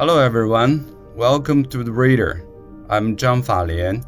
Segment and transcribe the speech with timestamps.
[0.00, 0.96] Hello, everyone.
[1.14, 2.48] Welcome to the Reader.
[2.88, 4.02] I'm Zhang Falian,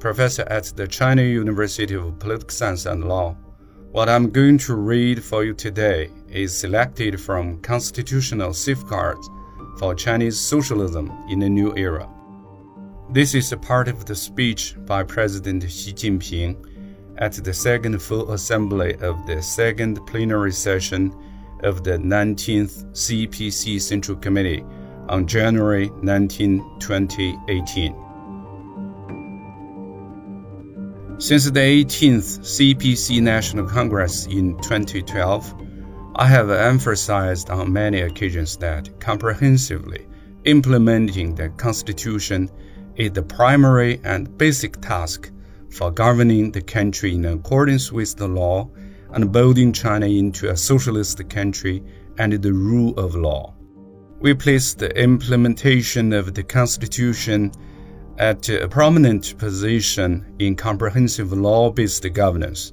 [0.00, 3.36] professor at the China University of Political Science and Law.
[3.92, 9.30] What I'm going to read for you today is selected from Constitutional Safeguards
[9.78, 12.10] for Chinese Socialism in a New Era.
[13.10, 16.56] This is a part of the speech by President Xi Jinping
[17.18, 21.14] at the second full assembly of the second plenary session
[21.62, 24.64] of the 19th CPC Central Committee
[25.08, 27.94] on January 19, 2018.
[31.18, 35.54] Since the 18th CPC National Congress in 2012,
[36.14, 40.06] I have emphasized on many occasions that comprehensively
[40.44, 42.48] implementing the Constitution
[42.96, 45.30] is the primary and basic task
[45.70, 48.70] for governing the country in accordance with the law
[49.12, 51.82] and building China into a socialist country
[52.18, 53.54] under the rule of law
[54.20, 57.52] we place the implementation of the Constitution
[58.18, 62.72] at a prominent position in comprehensive law based governance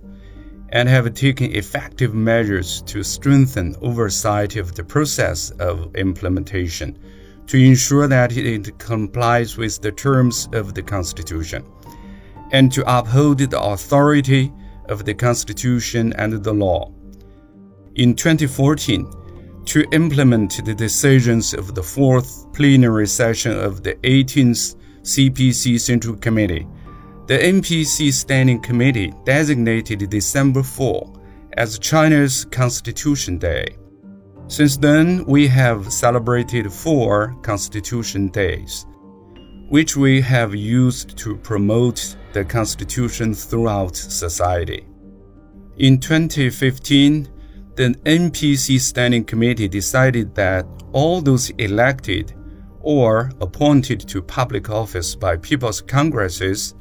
[0.70, 6.98] and have taken effective measures to strengthen oversight of the process of implementation
[7.46, 11.64] to ensure that it complies with the terms of the Constitution
[12.52, 14.52] and to uphold the authority
[14.90, 16.92] of the Constitution and the law.
[17.94, 19.06] In 2014,
[19.66, 26.68] to implement the decisions of the fourth plenary session of the 18th CPC Central Committee.
[27.28, 31.14] The NPC Standing Committee designated December 4
[31.58, 33.78] as China's Constitution Day.
[34.48, 38.86] Since then, we have celebrated four Constitution Days,
[39.70, 44.86] which we have used to promote the Constitution throughout society.
[45.78, 47.28] In 2015,
[47.76, 52.34] the NPC Standing Committee decided that all those elected
[52.80, 56.74] or appointed to public office by People's Congresses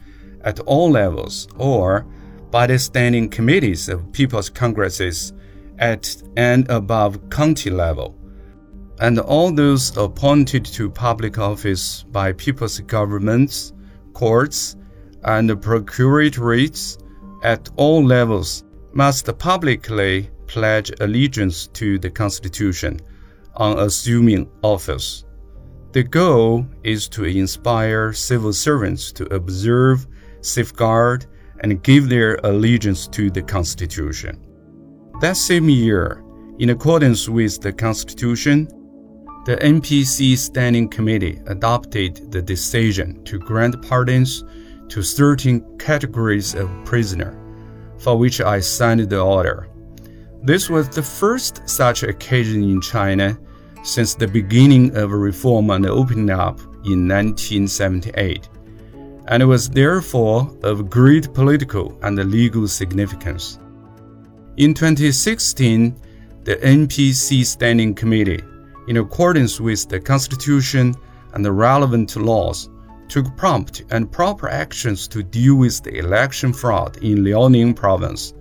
[0.43, 2.07] at all levels or
[2.53, 5.33] by the standing committees of People's Congresses
[5.81, 8.17] at and above county level,
[9.01, 13.73] and all those appointed to public office by people's governments,
[14.13, 14.77] courts,
[15.25, 17.03] and procuratorates
[17.43, 23.01] at all levels must publicly pledge allegiance to the Constitution
[23.57, 25.25] on assuming office.
[25.91, 30.07] The goal is to inspire civil servants to observe,
[30.43, 31.27] safeguard,
[31.61, 34.41] and give their allegiance to the Constitution.
[35.21, 36.23] That same year,
[36.61, 38.69] in accordance with the Constitution,
[39.47, 44.45] the NPC Standing Committee adopted the decision to grant pardons
[44.89, 47.33] to certain categories of prisoner,
[47.99, 49.69] for which I signed the order.
[50.45, 53.39] This was the first such occasion in China
[53.83, 58.51] since the beginning of reform and opening up in 1978,
[59.29, 63.59] and it was therefore of great political and legal significance.
[64.59, 65.97] In 2016,
[66.43, 68.45] the NPC Standing Committee,
[68.87, 70.95] in accordance with the Constitution
[71.33, 72.69] and the relevant laws,
[73.09, 78.35] took prompt and proper actions to deal with the election fraud in Liaoning province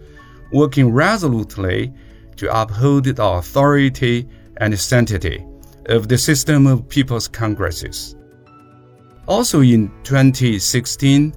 [0.53, 1.91] working resolutely
[2.37, 5.45] to uphold the authority and sanctity
[5.87, 8.15] of the system of people's congresses.
[9.27, 11.33] Also in 2016,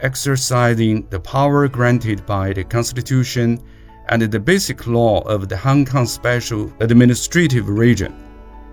[0.00, 3.60] exercising the power granted by the Constitution
[4.08, 8.14] and the basic law of the Hong Kong Special Administrative Region,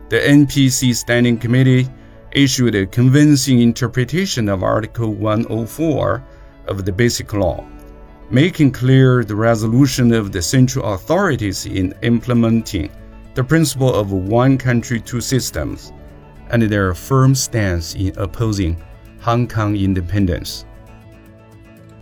[0.09, 1.87] the NPC Standing Committee
[2.31, 6.23] issued a convincing interpretation of Article 104
[6.67, 7.65] of the Basic Law
[8.29, 12.89] making clear the resolution of the central authorities in implementing
[13.35, 15.93] the principle of one country, two systems,
[16.49, 18.81] and their firm stance in opposing
[19.21, 20.65] Hong Kong independence.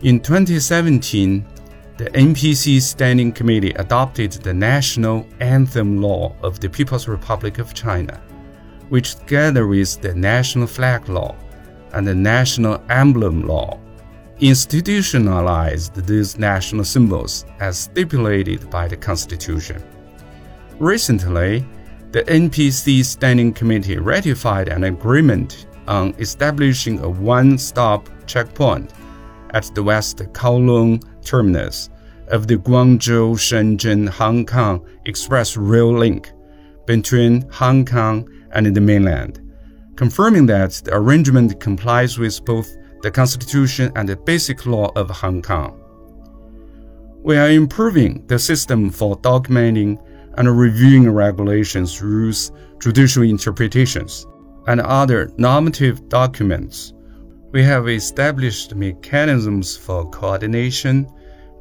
[0.01, 1.45] In 2017,
[1.97, 8.21] the NPC Standing Committee adopted the National Anthem Law of the People's Republic of China,
[8.89, 11.35] which, together with the National Flag Law
[11.93, 13.79] and the National Emblem Law,
[14.39, 19.81] institutionalized these national symbols as stipulated by the Constitution.
[20.79, 21.65] Recently,
[22.11, 28.91] the NPC Standing Committee ratified an agreement on establishing a one stop checkpoint
[29.51, 31.89] at the West Kowloon terminus
[32.27, 36.31] of the Guangzhou Shenzhen Hong Kong Express Rail Link
[36.85, 39.41] between Hong Kong and the mainland,
[39.95, 45.41] confirming that the arrangement complies with both the Constitution and the Basic Law of Hong
[45.41, 45.81] Kong.
[47.23, 49.99] We are improving the system for documenting
[50.37, 54.25] and reviewing regulations, rules, judicial interpretations,
[54.67, 56.93] and other normative documents,
[57.55, 61.09] we have established mechanisms for coordination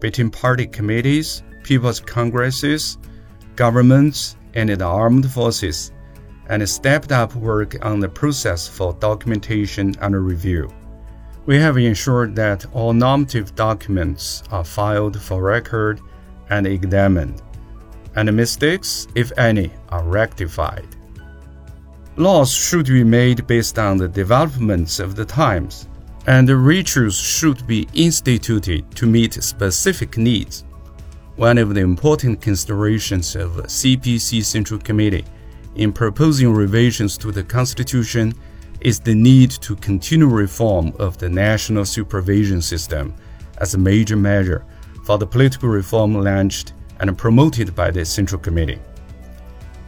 [0.00, 2.98] between party committees, people's congresses,
[3.54, 5.92] governments, and the armed forces,
[6.48, 10.69] and stepped up work on the process for documentation and review.
[11.46, 16.00] We have ensured that all normative documents are filed for record
[16.49, 17.43] and examined,
[18.17, 20.87] and mistakes, if any, are rectified.
[22.17, 25.87] Laws should be made based on the developments of the times,
[26.26, 30.64] and the rituals should be instituted to meet specific needs.
[31.37, 35.25] One of the important considerations of CPC Central Committee
[35.75, 38.32] in proposing revisions to the Constitution
[38.84, 43.14] is the need to continue reform of the national supervision system
[43.58, 44.64] as a major measure
[45.04, 48.78] for the political reform launched and promoted by the Central Committee.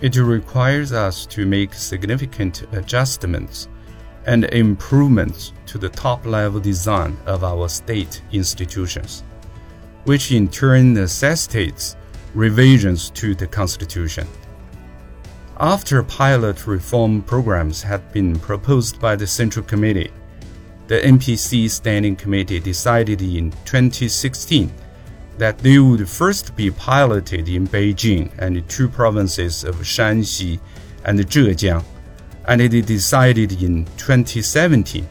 [0.00, 3.68] It requires us to make significant adjustments
[4.24, 9.24] and improvements to the top level design of our state institutions,
[10.04, 11.96] which in turn necessitates
[12.34, 14.26] revisions to the Constitution.
[15.58, 20.12] After pilot reform programs had been proposed by the Central Committee,
[20.86, 24.70] the NPC Standing Committee decided in 2016
[25.38, 30.60] that they would first be piloted in Beijing and the two provinces of Shanxi
[31.06, 31.82] and Zhejiang,
[32.48, 35.08] and it decided in 2017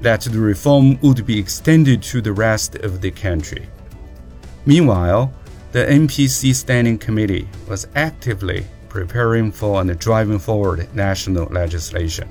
[0.00, 3.68] that the reform would be extended to the rest of the country.
[4.64, 5.30] Meanwhile,
[5.72, 12.28] the NPC Standing Committee was actively preparing for and driving forward national legislation.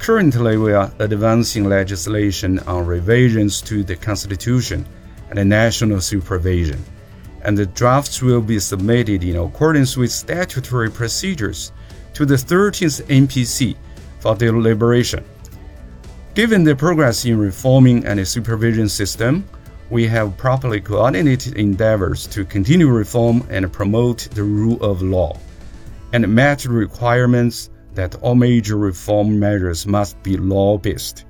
[0.00, 4.84] Currently, we are advancing legislation on revisions to the Constitution
[5.30, 6.84] and national supervision,
[7.44, 11.70] and the drafts will be submitted in accordance with statutory procedures
[12.14, 13.76] to the 13th NPC
[14.18, 15.24] for deliberation.
[16.34, 19.44] Given the progress in reforming and supervision system,
[19.88, 25.36] we have properly coordinated endeavors to continue reform and promote the rule of law,
[26.12, 31.24] and met the requirements that all major reform measures must be law based,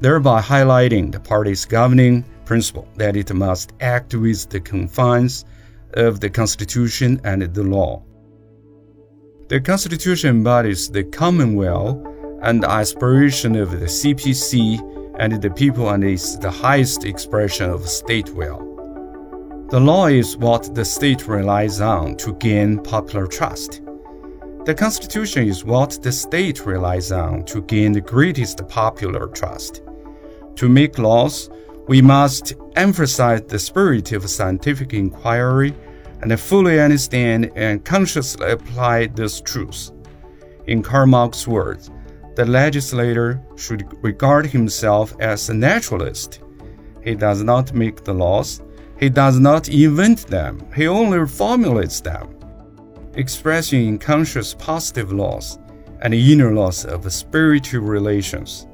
[0.00, 5.44] thereby highlighting the party's governing principle that it must act with the confines
[5.94, 8.02] of the Constitution and the law.
[9.48, 12.06] The Constitution embodies the commonweal
[12.42, 18.30] and aspiration of the CPC and the people and is the highest expression of state
[18.30, 18.66] will.
[19.70, 23.82] The law is what the state relies on to gain popular trust.
[24.66, 29.80] The Constitution is what the state relies on to gain the greatest popular trust.
[30.56, 31.48] To make laws,
[31.88, 35.74] we must emphasize the spirit of scientific inquiry
[36.20, 39.92] and fully understand and consciously apply these truths.
[40.66, 41.90] In Karl Marx's words,
[42.36, 46.40] the legislator should regard himself as a naturalist.
[47.02, 48.60] He does not make the laws,
[48.98, 52.28] he does not invent them, he only formulates them,
[53.14, 55.58] expressing in conscious positive laws
[56.02, 58.66] and inner laws of spiritual relations.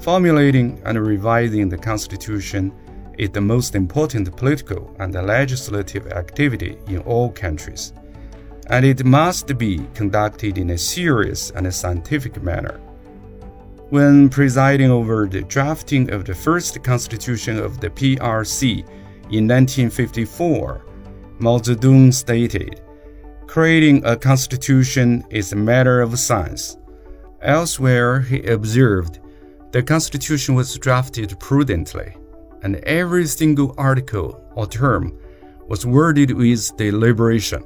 [0.00, 2.72] Formulating and revising the Constitution
[3.18, 7.92] is the most important political and legislative activity in all countries,
[8.68, 12.80] and it must be conducted in a serious and scientific manner.
[13.90, 18.78] When presiding over the drafting of the first constitution of the PRC
[19.30, 20.84] in 1954,
[21.38, 22.80] Mao Zedong stated,
[23.54, 26.76] Creating a constitution is a matter of science.
[27.40, 29.20] Elsewhere, he observed,
[29.70, 32.16] the Constitution was drafted prudently,
[32.64, 35.16] and every single article or term
[35.68, 37.62] was worded with deliberation.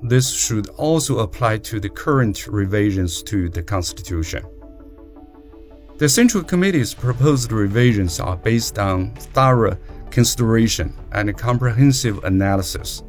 [0.00, 4.44] This should also apply to the current revisions to the Constitution.
[5.98, 9.76] The Central Committee's proposed revisions are based on thorough
[10.10, 13.02] consideration and comprehensive analysis.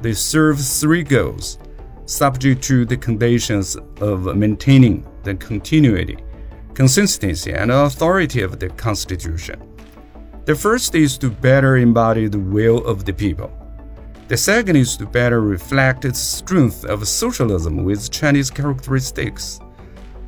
[0.00, 1.58] They serve three goals,
[2.06, 6.18] subject to the conditions of maintaining the continuity
[6.78, 9.60] consistency, and authority of the Constitution.
[10.44, 13.50] The first is to better embody the will of the people.
[14.28, 19.58] The second is to better reflect the strength of socialism with Chinese characteristics.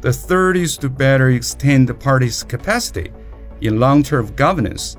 [0.01, 3.13] The third is to better extend the party's capacity
[3.61, 4.97] in long term governance,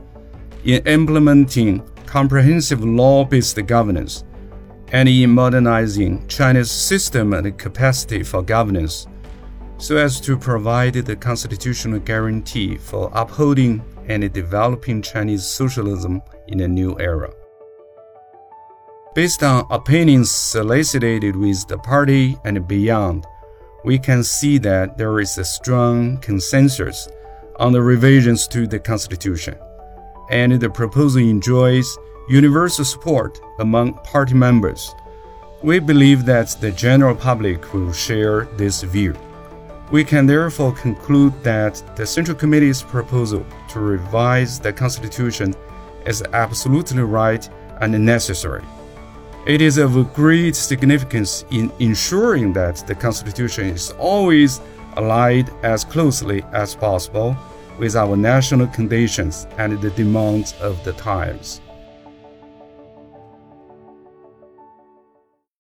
[0.63, 4.23] in implementing comprehensive law based governance,
[4.91, 9.07] and in modernizing China's system and capacity for governance
[9.77, 16.67] so as to provide the constitutional guarantee for upholding and developing Chinese socialism in a
[16.67, 17.31] new era.
[19.15, 23.25] Based on opinions solicited with the party and beyond,
[23.83, 27.09] we can see that there is a strong consensus
[27.57, 29.55] on the revisions to the Constitution,
[30.29, 31.97] and the proposal enjoys
[32.29, 34.93] universal support among party members.
[35.63, 39.15] We believe that the general public will share this view.
[39.91, 45.53] We can therefore conclude that the Central Committee's proposal to revise the Constitution
[46.05, 47.47] is absolutely right
[47.81, 48.63] and necessary.
[49.45, 54.61] It is of great significance in ensuring that the Constitution is always
[54.97, 57.35] allied as closely as possible
[57.79, 61.59] with our national conditions and the demands of the times.